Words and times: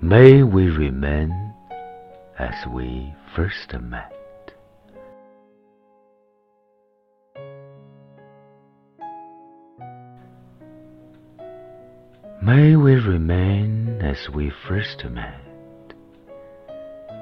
May 0.00 0.44
we 0.44 0.70
remain 0.70 1.52
as 2.38 2.54
we 2.72 3.12
first 3.34 3.74
met. 3.80 4.12
May 12.40 12.76
we 12.76 12.94
remain 12.94 13.98
as 14.00 14.30
we 14.32 14.52
first 14.68 15.04
met. 15.04 15.42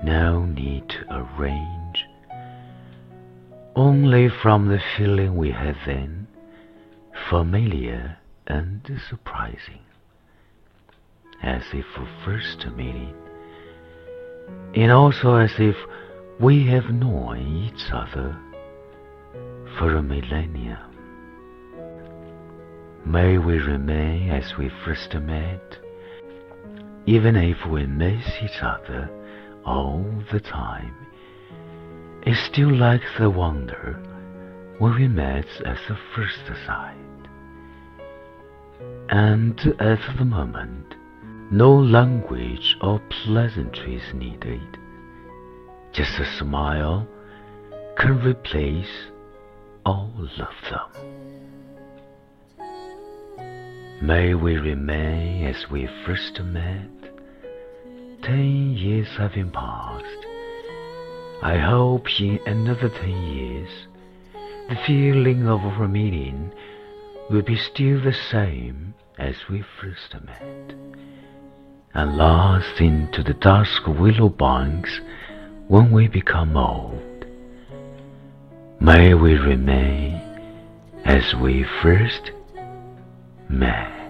No 0.05 0.45
need 0.45 0.91
to 0.91 1.07
arrange, 1.09 2.05
only 3.75 4.29
from 4.29 4.69
the 4.69 4.81
feeling 4.99 5.35
we 5.35 5.51
had 5.51 5.77
then, 5.87 6.27
familiar 7.31 8.19
and 8.47 8.83
surprising, 9.09 9.81
as 11.43 11.63
if 11.73 11.85
first 12.25 12.67
meeting, 12.77 13.15
and 14.75 14.91
also 14.93 15.37
as 15.37 15.53
if 15.59 15.77
we 16.41 16.67
have 16.67 16.91
known 16.91 17.39
each 17.39 17.91
other 17.93 18.37
for 19.79 19.97
a 19.97 20.03
millennium. 20.03 20.79
May 23.05 23.39
we 23.39 23.59
remain 23.59 24.31
as 24.31 24.57
we 24.59 24.71
first 24.85 25.15
met, 25.15 25.79
even 27.07 27.37
if 27.37 27.65
we 27.67 27.87
miss 27.87 28.27
each 28.43 28.63
other 28.63 29.09
all 29.65 30.05
the 30.33 30.41
time. 30.41 30.95
It's 32.23 32.41
still 32.53 32.75
like 32.75 33.03
the 33.19 33.31
wonder 33.31 34.03
when 34.79 34.95
we 34.97 35.07
met 35.09 35.47
at 35.65 35.79
the 35.89 35.97
first 36.15 36.45
sight. 36.67 36.97
And 39.09 39.59
at 39.79 40.01
the 40.19 40.25
moment, 40.25 40.97
no 41.51 41.73
language 41.75 42.77
or 42.81 43.01
pleasantries 43.25 44.03
needed. 44.15 44.61
Just 45.93 46.19
a 46.19 46.27
smile 46.39 47.07
can 47.97 48.21
replace 48.21 49.11
all 49.85 50.13
of 50.19 50.55
them. 50.71 50.91
May 54.03 54.35
we 54.35 54.57
remain 54.57 55.47
as 55.47 55.71
we 55.71 55.89
first 56.05 56.41
met. 56.43 56.91
Ten 58.23 58.73
years 58.73 59.09
having 59.17 59.51
passed, 59.51 60.27
I 61.43 61.59
hope 61.59 62.09
in 62.21 62.41
another 62.45 62.89
ten 62.89 63.23
years, 63.23 63.71
the 64.69 64.77
feeling 64.85 65.47
of 65.47 65.61
our 65.61 65.87
meeting 65.87 66.53
will 67.31 67.43
be 67.43 67.57
still 67.57 68.01
the 68.03 68.13
same 68.13 68.95
as 69.19 69.37
we 69.49 69.63
first 69.81 70.15
met, 70.25 70.75
and 71.97 72.19
last 72.19 72.79
into 72.79 73.23
the 73.23 73.33
dusk 73.33 73.87
willow 73.87 74.29
banks 74.29 75.01
when 75.69 75.91
we 75.91 76.07
become 76.07 76.55
old. 76.55 77.25
May 78.79 79.15
we 79.15 79.33
remain 79.39 80.21
as 81.07 81.35
we 81.37 81.65
first 81.81 82.33
met. 83.49 84.06